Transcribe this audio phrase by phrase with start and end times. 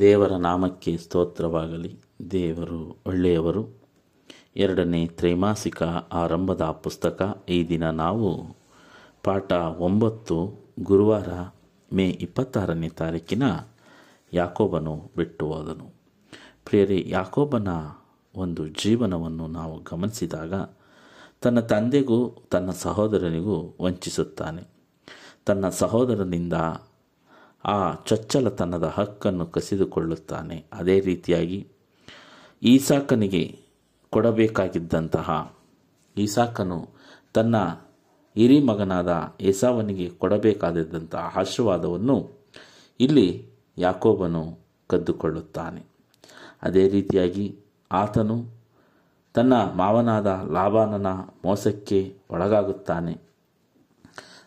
[0.00, 2.00] ದೇವರ ನಾಮಕ್ಕೆ ಸ್ತೋತ್ರವಾಗಲಿ.
[2.30, 3.68] ದೇವರು ಒಳ್ಳೆಯವರು.
[4.56, 5.82] ಎರಡನೇ ತ್ರೈಮಾಸಿಕ
[6.12, 7.44] ಆರಂಭದ ಪುಸ್ತಕ.
[7.48, 8.56] ಈ ದಿನ ನಾವು
[9.24, 11.28] ಪಾಠ ಒಂಬತ್ತು, ಗುರುವಾರ
[11.92, 13.42] ಮೇ ಇಪ್ಪತ್ತಾರನೇ ತಾರೀಕಿನ
[14.32, 15.94] ಯಾಕೋಬನು ಬಿಟ್ಟು ಹೋದನು.
[16.64, 17.68] ಪ್ರಿಯರಿ, ಯಾಕೋಬನ
[18.36, 20.54] ಒಂದು ಜೀವನವನ್ನು ನಾವು ಗಮನಿಸಿದಾಗ
[21.42, 24.62] ತನ್ನ ತಂದೆಗೂ ತನ್ನ ಸಹೋದರನಿಗೂ ವಂಚಿಸುತ್ತಾನೆ.
[25.46, 26.52] ತನ್ನ ಸಹೋದರನಿಂದ
[27.66, 30.64] ಆ ಚೊಚ್ಚಲತನದ ಹಕ್ಕನ್ನು ಕಸಿದುಕೊಳ್ಳುತ್ತಾನೆ.
[30.72, 31.68] ಅದೇ ರೀತಿಯಾಗಿ
[32.62, 33.58] ಈಸಾಕನಿಗೆ
[34.10, 35.56] ಕೊಡಬೇಕಾಗಿದ್ದಂತಹ
[36.16, 36.88] ಈಸಾಕನು
[37.34, 37.56] ತನ್ನ
[38.34, 42.32] ಹಿರಿ ಮಗನಾದ ಏಸಾವನಿಗೆ ಕೊಡಬೇಕಾದಂತಹ ಆಶೀರ್ವಾದವನ್ನು
[43.00, 43.48] ಇಲ್ಲಿ
[43.78, 45.82] ಯಾಕೋಬನು ಕದ್ದುಕೊಳ್ಳುತ್ತಾನೆ.
[46.62, 47.58] ಅದೇ ರೀತಿಯಾಗಿ
[47.92, 48.54] ಆತನು
[49.34, 51.06] ತನ್ನ ಮಾವನಾದ ಲಾಬಾನನ
[51.44, 53.18] ಮೋಸಕ್ಕೆ ಒಳಗಾಗುತ್ತಾನೆ.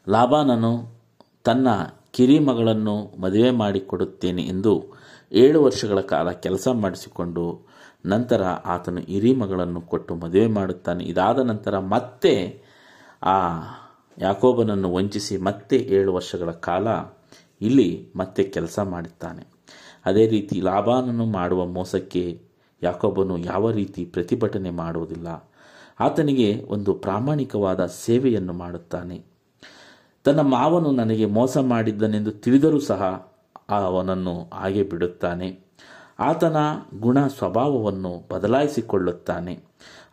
[0.10, 1.02] ಲಾಬಾನನು
[1.44, 1.68] ತನ್ನ
[2.12, 4.94] ಕಿರಿ ಮಗಳನ್ನು ಮದುವೆ ಮಾಡಿಕೊಡುತ್ತೇನೆ ಎಂದು
[5.32, 7.68] ಏಳು ವರ್ಷಗಳ ಕಾಲ ಕೆಲಸ ಮಾಡಿಸಿಕೊಂಡು
[8.06, 11.04] ನಂತರ ಆತನು ಹಿರಿ ಮಗಳನ್ನು ಕೊಟ್ಟು ಮದುವೆ ಮಾಡುತ್ತಾನೆ.
[11.04, 12.62] ಇದಾದ ನಂತರ ಮತ್ತೆ
[13.24, 13.36] ಆ
[14.18, 16.88] ಯಾಕೋಬನನ್ನು ವಂಚಿಸಿ ಮತ್ತೆ ಏಳು ವರ್ಷಗಳ ಕಾಲ
[17.62, 19.48] ಇಲ್ಲಿ ಮತ್ತೆ ಕೆಲಸ ಮಾಡುತ್ತಾನೆ
[20.06, 22.42] ಅದೇ ರೀತಿ ಲಾಭಾನನು ಮಾಡುವ ಮೋಸಕ್ಕೆ
[22.84, 25.50] ಯಾಕೋಬನು ಯಾವ ರೀತಿ ಪ್ರತಿಭಟನೆ ಮಾಡುವುದಿಲ್ಲ.
[26.00, 29.37] ಆತನಿಗೆ ಒಂದು ಪ್ರಾಮಾಣಿಕವಾದ ಸೇವೆಯನ್ನು ಮಾಡುತ್ತಾನೆ.
[30.28, 33.32] ತನ್ನ ಮಾವನು ನನಗೆ ಮೋಸ ಮಾಡಿದ್ದನೆಂದು ತಿಳಿದರೂ ಸಹ
[33.70, 35.60] ಅವನನ್ನು ಹಾಗೆ ಬಿಡುತ್ತಾನೆ.
[36.20, 36.56] ಆತನ
[37.00, 39.60] ಗುಣ ಸ್ವಭಾವವನ್ನು ಬದಲಾಯಿಸಿಕೊಳ್ಳುತ್ತಾನೆ.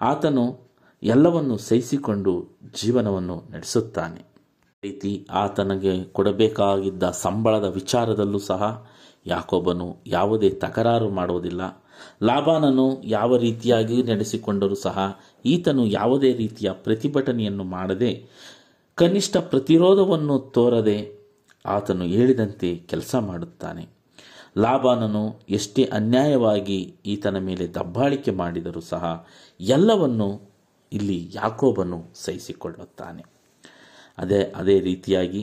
[0.01, 0.61] ಆತನು
[1.03, 4.25] ಎಲ್ಲವನ್ನು ಸಹಿಸಿಕೊಂಡು ಜೀವನವನ್ನು ನಡೆಸುತ್ತಾನೆ.
[4.85, 8.87] ರೀತಿ ಆತನಿಗೆ ಕೊಡಬೇಕಾಗಿದ್ದ ಸಂಬಳದ ವಿಚಾರದಲ್ಲೂ ಸಹ
[9.27, 11.85] ಯಾಕೊಬ್ಬನು ಯಾವುದೇ ತಕರಾರು ಮಾಡುವುದಿಲ್ಲ.
[12.23, 18.27] ಲಾಭಾನನು ಯಾವ ರೀತಿಯಾಗಿ ನಡೆಸಿಕೊಂಡರೂ ಸಹ ಈತನು ಯಾವುದೇ ರೀತಿಯ ಪ್ರತಿಭಟನೆಯನ್ನು ಮಾಡದೆ
[18.97, 21.27] ಕನಿಷ್ಠ ಪ್ರತಿರೋಧವನ್ನು ತೋರದೆ
[21.67, 23.89] ಆತನು ಹೇಳಿದಂತೆ ಕೆಲಸ ಮಾಡುತ್ತಾನೆ.
[24.59, 29.27] ಲಾಭಾನನು ಎಷ್ಟೇ ಅನ್ಯಾಯವಾಗಿ ಈತನ ಮೇಲೆ ದಬ್ಬಾಳಿಕೆ ಮಾಡಿದರೂ ಸಹ
[29.61, 30.28] ಎಲ್ಲವನ್ನು
[30.92, 33.24] ಇಲ್ಲಿ ಯಾಕೋಬನು ಸಹಿಸಿಕೊಳ್ಳುತ್ತಾನೆ.
[34.18, 35.42] ಅದೇ ಅದೇ ರೀತಿಯಾಗಿ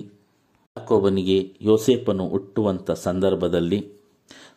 [0.78, 3.94] ಯಾಕೋಬನಿಗೆ ಯೋಸೇಪನು ಹುಟ್ಟುವಂಥ ಸಂದರ್ಭದಲ್ಲಿ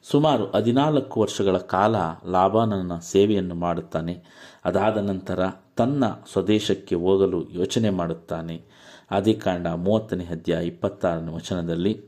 [0.02, 1.96] ಸುಮಾರು ಹದಿನಾಲ್ಕು ವರ್ಷಗಳ ಕಾಲ
[2.30, 4.22] ಲಾಭಾನನ ಸೇವೆಯನ್ನು ಮಾಡುತ್ತಾನೆ.
[4.64, 8.62] ಅದಾದ ನಂತರ ತನ್ನ ಸ್ವದೇಶಕ್ಕೆ ಹೋಗಲು ಯೋಚನೆ ಮಾಡುತ್ತಾನೆ.
[9.10, 12.02] ಆದಿಕಾಂಡ ಮೂವತ್ತನೇ ಅಧ್ಯಾಯ ಇಪ್ಪತ್ತಾರನೇ ವಚನದಲ್ಲಿ,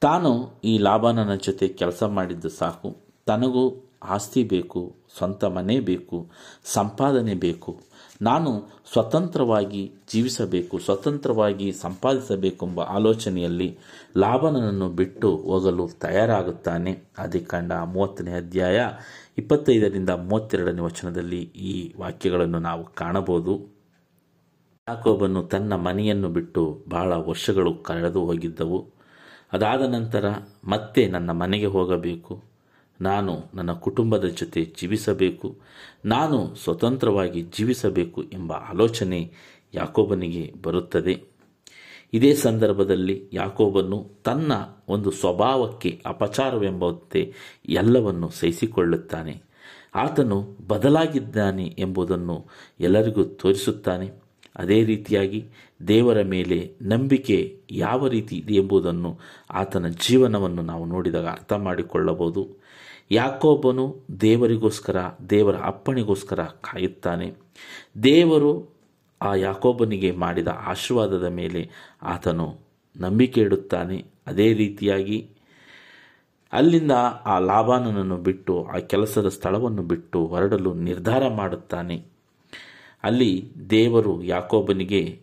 [0.00, 2.96] ತಾನು ಈ ಲಾಭಾನನ ಜೊತೆ ಕೆಲಸ ಮಾಡಿದ್ದು ಸಾಕು.
[3.26, 6.26] ತನಗೂ ಆಸ್ತಿ ಬೇಕು, ಸ್ವಂತ ಮನೆ ಬೇಕು,
[6.64, 7.80] ಸಂಪಾದನೆ ಬೇಕು.
[8.22, 13.78] ನಾನು ಸ್ವತಂತ್ರವಾಗಿ ಜೀವಿಸಬೇಕು, ಸ್ವತಂತ್ರವಾಗಿ ಸಂಪಾದಿಸಬೇಕೆಂಬ ಆಲೋಚನೆಯಲ್ಲಿ
[14.16, 17.02] ಲಾಭನನ್ನು ಬಿಟ್ಟು ಹೋಗಲು ತಯಾರಾಗುತ್ತಾನೆ.
[17.18, 18.80] ಆದಿಕಾಂಡ ಮೂವತ್ತನೇ ಅಧ್ಯಾಯ
[19.38, 23.80] ಇಪ್ಪತ್ತೈದರಿಂದ ಮೂವತ್ತೆರಡನೇ ವಚನದಲ್ಲಿ ಈ ವಾಕ್ಯಗಳನ್ನು ನಾವು ಕಾಣಬಹುದು.
[24.88, 28.86] ಯಾಕೋಬನು ತನ್ನ ಮನೆಯನ್ನು ಬಿಟ್ಟು ಬಹಳ ವರ್ಷಗಳು ಕಳೆದು ಹೋಗಿದ್ದವು.
[29.52, 30.24] ಅದಾದ ನಂತರ
[30.64, 32.49] ಮತ್ತೆ ನನ್ನ ಮನೆಗೆ ಹೋಗಬೇಕು.
[33.00, 35.58] ನಾನು ನನ್ನ ಕುಟುಂಬದ ಜೊತೆ ಜೀವಿಸಬೇಕು,
[36.04, 39.32] ನಾನು ಸ್ವತಂತ್ರವಾಗಿ ಜೀವಿಸಬೇಕು ಎಂಬ ಆಲೋಚನೆ
[39.74, 41.30] ಯಾಕೋಬನಿಗೆ ಬರುತ್ತದೆ.
[42.12, 44.52] ಇದೇ ಸಂದರ್ಭದಲ್ಲಿ ಯಾಕೋಬನು ತನ್ನ
[44.88, 47.34] ಒಂದು ಸ್ವಭಾವಕ್ಕೆ ಅಪಚಾರವೆಂಬಂತೆ
[47.68, 49.42] ಎಲ್ಲವನ್ನು ಸಹಿಸಿಕೊಳ್ಳುತ್ತಾನೆ.
[49.94, 52.46] ಆತನು ಬದಲಾಗಿದ್ದಾನೆ ಎಂಬುದನ್ನು
[52.80, 54.10] ಎಲ್ಲರಿಗೂ ತೋರಿಸುತ್ತಾನೆ.
[54.56, 55.48] ಅದೇ ರೀತಿಯಾಗಿ
[55.88, 59.18] ದೇವರ ಮೇಲೆ ನಂಬಿಕೆ ಯಾವ ರೀತಿ ಇದೆ ಎಂಬುದನ್ನು
[59.50, 62.60] ಆತನ ಜೀವನವನ್ನು ನಾವು ನೋಡಿದಾಗ ಅರ್ಥ ಮಾಡಿಕೊಳ್ಳಬಹುದು.
[63.12, 64.96] ಯಾಕೋಬನು ದೇವರಿಗೋಸ್ಕರ,
[65.30, 67.34] ದೇವರ ಅಪ್ಪಣಿಗೋಸ್ಕರ ಕಾಯುತ್ತಾನೆ.
[68.02, 68.74] ದೇವರು
[69.22, 71.70] ಆ ಯಾಕೋಬನಿಗೆ ಮಾಡಿದ ಆಶೀರ್ವಾದದ ಮೇಲೆ
[72.02, 72.58] ಆತನು
[72.96, 74.04] ನಂಬಿಕೆ ಇಡುತ್ತಾನೆ.
[74.26, 75.30] ಅದೇ ರೀತಿಯಾಗಿ
[76.52, 76.92] ಅಲ್ಲಿಂದ
[77.24, 82.04] ಆ ಲಾಭಾನನನ್ನು ಬಿಟ್ಟು, ಆ ಕೆಲಸದ ಸ್ಥಳವನ್ನು ಬಿಟ್ಟು ಹೊರಡಲು ನಿರ್ಧಾರ ಮಾಡುತ್ತಾನೆ.
[83.02, 85.22] ಅಲ್ಲಿ ದೇವರು ಯಾಕೋಬನಿಗೆ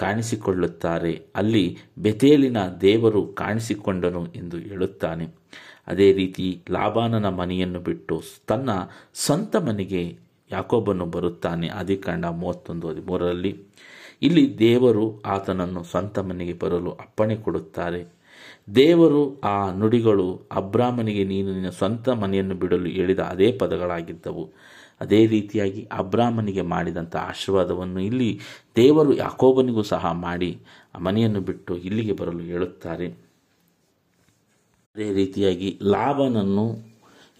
[0.00, 1.12] ಕಾಣಿಸಿಕೊಳ್ಳುತ್ತಾರೆ.
[1.36, 5.26] ಅಲ್ಲಿ ಬೆತೇಲಿನ ದೇವರು ಕಾಣಿಸಿಕೊಂಡನು ಎಂದು ಹೇಳುತ್ತಾನೆ.
[5.86, 8.70] ಅದೇ ರೀತಿ ಲಾಭಾನನ ಮನೆಯನ್ನು ಬಿಟ್ಟು ತನ್ನ
[9.14, 10.18] ಸ್ವಂತ ಮನೆಗೆ
[10.52, 11.68] ಯಾಕೋಬನು ಬರುತ್ತಾನೆ.
[11.68, 13.52] ಆದಿಕಾಂಡ ಮೂವತ್ತೊಂದು ಹದಿಮೂರರಲ್ಲಿ.
[14.22, 18.04] ಇಲ್ಲಿ ದೇವರು ಆತನನ್ನು ಸ್ವಂತ ಮನೆಗೆ ಬರಲು ಅಪ್ಪಣೆ ಕೊಡುತ್ತಾರೆ.
[18.74, 24.44] ದೇವರು ಆ ನುಡಿಗಳು ಅಬ್ರಾಹ್ಮನಿಗೆ ನೀನು ನಿನ್ನ ಸ್ವಂತ ಮನೆಯನ್ನು ಬಿಡಲು ಹೇಳಿದ ಅದೇ ಪದಗಳಾಗಿದ್ದವು.
[25.00, 28.40] ಅದೇ ರೀತಿಯಾಗಿ ಅಬ್ರಾಹ್ಮನಿಗೆ ಮಾಡಿದಂಥ ಆಶೀರ್ವಾದವನ್ನು ಇಲ್ಲಿ
[28.76, 30.60] ದೇವರು ಯಾಕೋಬನಿಗೂ ಸಹ ಮಾಡಿ
[30.94, 33.08] ಆ ಮನೆಯನ್ನು ಬಿಟ್ಟು ಇಲ್ಲಿಗೆ ಬರಲು ಹೇಳುತ್ತಾರೆ.
[34.94, 36.66] ಅದೇ ರೀತಿಯಾಗಿ ಲಾಭನನ್ನು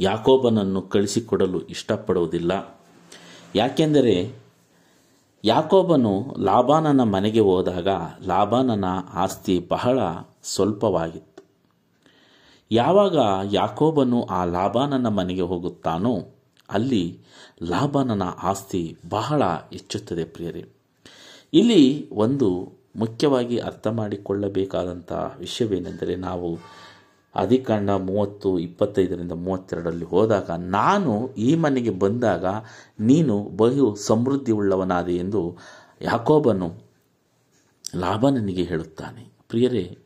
[0.01, 2.53] ಯಾಕೋಬನನ್ನು ಕಳಿಸಿಕೊಡಲು ಇಷ್ಟಪಡುವುದಿಲ್ಲ.
[3.55, 4.35] ಯಾಕೆಂದರೆ
[5.45, 7.89] ಯಾಕೋಬನು ಲಾಭಾನನ ಮನೆಗೆ ಹೋದಾಗ
[8.27, 8.85] ಲಾಭಾನನ
[9.15, 9.99] ಆಸ್ತಿ ಬಹಳ
[10.45, 11.43] ಸ್ವಲ್ಪವಾಗಿತ್ತು.
[12.71, 13.17] ಯಾವಾಗ
[13.53, 16.40] ಯಾಕೋಬನು ಆ ಲಾಭಾನನ ಮನೆಗೆ ಹೋಗುತ್ತಾನೋ
[16.71, 17.19] ಅಲ್ಲಿ
[17.63, 20.65] ಲಾಭನನ ಆಸ್ತಿ ಬಹಳ ಹೆಚ್ಚುತ್ತದೆ ಪ್ರಿಯರೇ.
[21.53, 26.59] ಇಲ್ಲಿ ಒಂದು ಮುಖ್ಯವಾಗಿ ಅರ್ಥ ಮಾಡಿಕೊಳ್ಳಬೇಕಾದಂಥ ವಿಷಯವೇನೆಂದರೆ ನಾವು
[27.35, 32.45] ಅಧಿಕಂಡ ಮೂವತ್ತು, ಇಪ್ಪತ್ತೈದರಿಂದ ಮೂವತ್ತೆರಡರಲ್ಲಿ ಹೋದಾಗ ನಾನು ಈ ಮನೆಗೆ ಬಂದಾಗ
[33.01, 35.57] ನೀನು ಬಹು ಸಮೃದ್ಧಿ ಉಳ್ಳವನಾದೆ ಎಂದು
[36.03, 36.75] ಯಾಕೋಬನು
[37.97, 39.33] ಲಾಭನನಿಗೆ ಹೇಳುತ್ತಾನೆ.
[39.49, 39.99] ಪ್ರಿಯರೇ,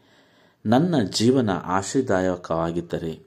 [0.67, 3.27] ನನ್ನ ಜೀವನ ಆಶೀದಾಯಕವಾಗಿದ್ದರೆ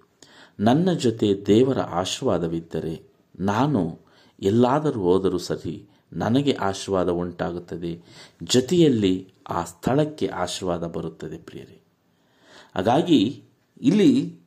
[0.59, 3.06] ನನ್ನ ಜೊತೆ ದೇವರ ಆಶೀರ್ವಾದವಿದ್ದರೆ
[3.39, 3.99] ನಾನು
[4.39, 8.03] ಎಲ್ಲಾದರೂ ಹೋದರೂ ಸರಿ ನನಗೆ ಆಶೀರ್ವಾದ ಉಂಟಾಗುತ್ತದೆ.
[8.43, 11.81] ಜೊತೆಯಲ್ಲಿ ಆ ಸ್ಥಳಕ್ಕೆ ಆಶೀರ್ವಾದ ಬರುತ್ತದೆ ಪ್ರಿಯರೇ.
[12.75, 13.43] ಹಾಗಾಗಿ
[13.81, 14.39] ಇಲ್ಲಿ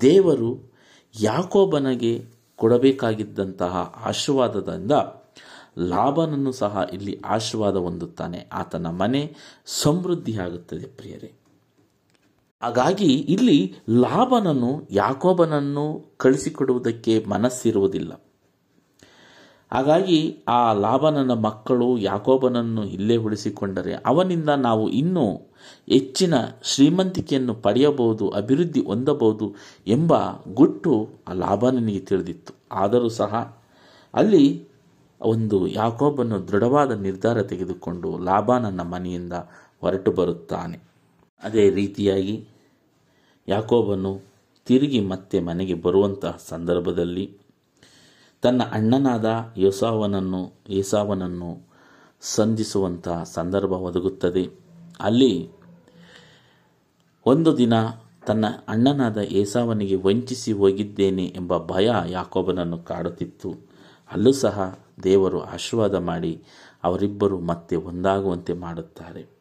[0.00, 0.72] ದೇವರು
[1.20, 4.92] ಯಾಕೋಬನಿಗೆ ಕೊಡಬೇಕಾಗಿದ್ದಂತಹ ಆಶೀರ್ವಾದದಿಂದ
[5.78, 8.48] ಲಾಭನನ್ನು ಸಹ ಇಲ್ಲಿ ಆಶೀರ್ವಾದ ಹೊಂದುತ್ತಾನೆ.
[8.52, 9.36] ಆತನ ಮನೆ
[9.66, 11.32] ಸಮೃದ್ಧಿಯಾಗುತ್ತದೆ ಪ್ರಿಯರೇ.
[12.62, 18.12] ಹಾಗಾಗಿ ಇಲ್ಲಿ ಲಾಭನನ್ನು ಯಾಕೋಬನನ್ನು ಕಳಿಸಿಕೊಡುವುದಕ್ಕೆ ಮನಸ್ಸಿರುವುದಿಲ್ಲ.
[19.72, 25.36] ಹಾಗಾಗಿ ಆ ಲಾಭನನ ಮಕ್ಕಳು ಯಾಕೋಬನನ್ನು ಇಲ್ಲೇ ಉಳಿಸಿಕೊಂಡರೆ ಅವನಿಂದ ನಾವು ಇನ್ನೂ
[25.88, 29.54] ಹೆಚ್ಚಿನ ಶ್ರೀಮಂತಿಕೆಯನ್ನು ಪಡೆಯಬಹುದು, ಅಭಿವೃದ್ಧಿ ಹೊಂದಬಹುದು
[29.86, 30.12] ಎಂಬ
[30.54, 32.54] ಗುಟ್ಟು ಆ ಲಾಭನನಿಗೆ ತಿಳಿದಿತ್ತು.
[32.72, 33.62] ಆದರೂ ಸಹ
[34.14, 34.68] ಅಲ್ಲಿ
[35.20, 39.32] ಒಂದು ಯಾಕೋಬನ್ನು ದೃಢವಾದ ನಿರ್ಧಾರ ತೆಗೆದುಕೊಂಡು ಲಾಭಾನನ ಮನೆಯಿಂದ
[39.80, 40.88] ಹೊರಟು ಬರುತ್ತಾನೆ.
[41.42, 42.48] ಅದೇ ರೀತಿಯಾಗಿ
[43.48, 44.20] ಯಾಕೋಬನು
[44.66, 47.38] ತಿರುಗಿ ಮತ್ತೆ ಮನೆಗೆ ಬರುವಂತಹ ಸಂದರ್ಭದಲ್ಲಿ
[48.42, 51.68] ತನ್ನ ಅಣ್ಣನಾದ ಯೋಸಾವನನ್ನು, ಏಸಾವನನ್ನು
[52.20, 54.48] ಸಂಧಿಸುವಂತಹ ಸಂದರ್ಭ ಒದಗುತ್ತದೆ.
[55.00, 55.50] ಅಲ್ಲಿ
[57.26, 57.72] ಒಂದು ದಿನ
[58.26, 63.54] ತನ್ನ ಅಣ್ಣನಾದ ಏಸಾವನಿಗೆ ವಂಚಿಸಿ ಹೋಗಿದ್ದೇನೆ ಎಂಬ ಭಯ ಯಾಕೋಬನನ್ನು ಕಾಡುತ್ತಿತ್ತು.
[64.12, 66.42] ಅಲ್ಲೂ ಸಹ ದೇವರು ಆಶೀರ್ವಾದ ಮಾಡಿ
[66.84, 69.37] ಅವರಿಬ್ಬರು ಮತ್ತೆ ಒಂದಾಗುವಂತೆ ಮಾಡುತ್ತಾರೆ.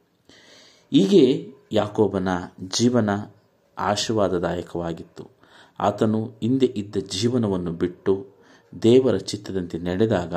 [0.92, 2.28] ಹೀಗೆ ಯಾಕೋಬನ
[2.68, 3.10] ಜೀವನ
[3.78, 5.30] ಆಶೀರ್ವಾದದಾಯಕವಾಗಿತ್ತು.
[5.80, 8.28] ಆತನು ಹಿಂದೆ ಇದ್ದ ಜೀವನವನ್ನು ಬಿಟ್ಟು
[8.82, 10.36] ದೇವರ ಚಿತ್ತದಂತೆ ನಡೆದಾಗ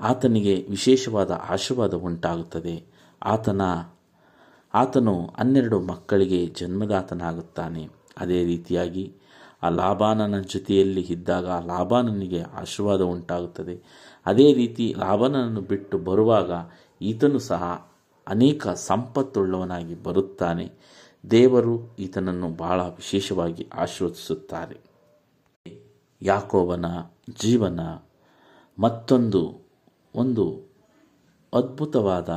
[0.00, 2.84] ಆತನಿಗೆ ವಿಶೇಷವಾದ ಆಶೀರ್ವಾದ ಉಂಟಾಗುತ್ತದೆ.
[3.22, 3.60] ಆತನ,
[4.74, 7.88] ಆತನು ಹನ್ನೆರಡು ಮಕ್ಕಳಿಗೆ ಜನ್ಮದಾತನಾಗುತ್ತಾನೆ.
[8.18, 9.12] ಅದೇ ರೀತಿಯಾಗಿ
[9.62, 13.82] ಆ ಲಾಭಾನನ ಜೊತೆಯಲ್ಲಿ ಇದ್ದಾಗ ಲಾಭಾನನಿಗೆ ಆಶೀರ್ವಾದ ಉಂಟಾಗುತ್ತದೆ.
[14.26, 16.50] ಅದೇ ರೀತಿ ಲಾಭನನ್ನು ಬಿಟ್ಟು ಬರುವಾಗ
[17.02, 17.90] ಈತನು ಸಹ
[18.28, 20.72] ಅನೇಕ ಸಂಪತ್ತುಳ್ಳವನಾಗಿ ಬರುತ್ತಾನೆ.
[21.30, 24.76] ದೇವರು ಈತನನ್ನು ಬಹಳ ವಿಶೇಷವಾಗಿ ಆಶೀರ್ವದಿಸುತ್ತಾರೆ.
[26.22, 26.86] ಯಾಕೋಬನ
[27.42, 27.80] ಜೀವನ
[28.78, 29.60] ಮತ್ತೊಂದು,
[30.14, 30.62] ಒಂದು
[31.54, 32.28] ಅದ್ಭುತವಾದ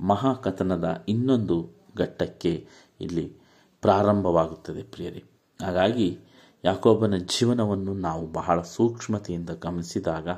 [0.00, 2.68] ಮಹಾಕಥನದ ಇನ್ನೊಂದು ಘಟ್ಟಕ್ಕೆ
[3.00, 3.36] ಇಲ್ಲಿ
[3.80, 5.24] ಪ್ರಾರಂಭವಾಗುತ್ತದೆ ಪ್ರಿಯರೇ.
[5.62, 6.18] ಹಾಗಾಗಿ
[6.64, 10.28] ಯಾಕೋಬನ ಜೀವನವನ್ನು ನಾವು ಬಹಳ ಸೂಕ್ಷ್ಮತೆಯಿಂದ ಗಮನಿಸಿದಾಗ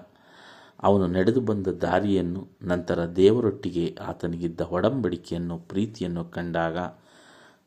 [0.82, 6.78] ಅವನು ನಡೆದು ಬಂದ ದಾರಿಯನ್ನು ನಂತರ ದೇವರೊಟ್ಟಿಗೆ ಆತನಿಗಿದ್ದ ಒಡಂಬಡಿಕೆಯನ್ನು, ಪ್ರೀತಿಯನ್ನು ಕಂಡಾಗ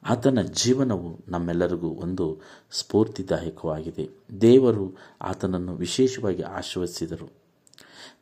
[0.04, 2.42] ಆತನ ಜೀವನವು ನಮ್ಮೆಲ್ಲರಿಗೂ ಒಂದು
[2.72, 4.10] ಸ್ಫೂರ್ತಿದಾಯಕವಾಗಿದೆ.
[4.42, 7.30] ದೇವರು ಆತನನ್ನು ವಿಶೇಷವಾಗಿ ಆಶ್ವಸಿದರು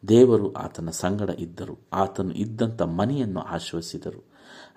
[0.08, 1.80] ದೇವರು ಆತನ ಸಂಗಡ ಇದ್ದರು.
[1.94, 4.24] ಆತನು ಇದ್ದಂಥ ಮನೆಯನ್ನು ಆಶ್ವಸಿದರು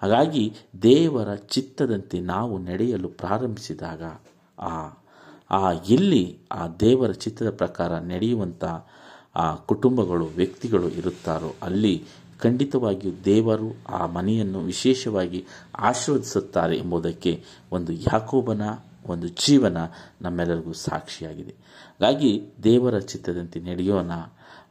[0.02, 4.02] ಹಾಗಾಗಿ ದೇವರ ಚಿತ್ತದಂತೆ ನಾವು ನಡೆಯಲು ಪ್ರಾರಂಭಿಸಿದಾಗ,
[4.58, 4.90] ಆ
[5.50, 8.64] ಆ ಎಲ್ಲಿ ಆ ದೇವರ ಚಿತ್ತದ ಪ್ರಕಾರ ನಡೆಯುವಂಥ
[9.36, 12.04] ಆ ಕುಟುಂಬಗಳು, ವ್ಯಕ್ತಿಗಳು ಇರುತ್ತಾರೋ, ಅಲ್ಲಿ
[12.42, 15.46] ಖಂಡಿತವಾಗಿಯೂ ದೇವರು ಆ ಮನೆಯನ್ನು ವಿಶೇಷವಾಗಿ
[15.78, 18.62] ಆಶೀರ್ವದಿಸುತ್ತಾರೆ ಎಂಬುದಕ್ಕೆ ಒಂದು ಯಾಕೋಬನ,
[19.06, 19.76] ಒಂದು ಜೀವನ
[20.22, 21.50] ನಮ್ಮೆಲ್ಲರಿಗೂ ಸಾಕ್ಷಿಯಾಗಿದೆ.
[21.50, 24.10] ಹಾಗಾಗಿ ದೇವರ ಚಿತ್ತದಂತೆ ನಡೆಯೋಣ,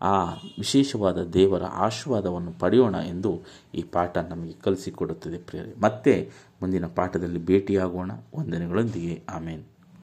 [0.02, 3.42] ಆ ವಿಶೇಷವಾದ ದೇವರ ಆಶೀರ್ವಾದವನ್ನು ಪಡೆಯೋಣ ಎಂದು
[3.76, 5.76] ಈ ಪಾಠ ನಮಗೆ ಕಲಿಸಿಕೊಡುತ್ತದೆ ಪ್ರಿಯರೇ.
[5.82, 6.32] ಮತ್ತೆ
[6.62, 8.12] ಮುಂದಿನ ಪಾಠದಲ್ಲಿ ಭೇಟಿಯಾಗೋಣ.
[8.36, 9.24] ವಂದನೆಗಳೊಂದಿಗೆ.
[9.30, 9.64] ಆಮೇನ್.